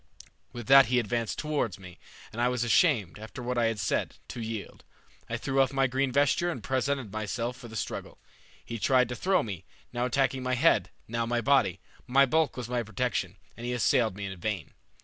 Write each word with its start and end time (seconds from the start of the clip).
With 0.51 0.65
that 0.65 0.87
he 0.87 0.97
advanced 0.97 1.37
towards 1.37 1.77
me, 1.77 1.99
and 2.33 2.41
I 2.41 2.47
was 2.47 2.63
ashamed, 2.63 3.19
after 3.19 3.43
what 3.43 3.55
I 3.59 3.65
had 3.65 3.79
said, 3.79 4.15
to 4.29 4.41
yield. 4.41 4.83
I 5.29 5.37
threw 5.37 5.61
off 5.61 5.71
my 5.71 5.85
green 5.85 6.11
vesture 6.11 6.49
and 6.49 6.63
presented 6.63 7.11
myself 7.11 7.55
for 7.55 7.67
the 7.67 7.75
struggle. 7.75 8.17
He 8.65 8.79
tried 8.79 9.09
to 9.09 9.15
throw 9.15 9.43
me, 9.43 9.63
now 9.93 10.05
attacking 10.05 10.41
my 10.41 10.55
head, 10.55 10.89
now 11.07 11.27
my 11.27 11.39
body. 11.39 11.81
My 12.07 12.25
bulk 12.25 12.57
was 12.57 12.67
my 12.67 12.81
protection, 12.81 13.35
and 13.55 13.63
he 13.63 13.73
assailed 13.73 14.15
me 14.15 14.25
in 14.25 14.35
vain. 14.39 14.73